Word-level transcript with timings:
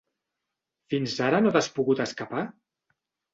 Fins 0.93 1.17
ara 1.25 1.41
no 1.43 1.51
t'has 1.57 1.69
pogut 1.77 2.03
escapar? 2.07 2.43